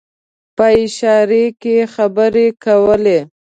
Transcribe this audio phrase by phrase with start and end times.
[0.55, 3.19] په اشاره کې خبرې کولې.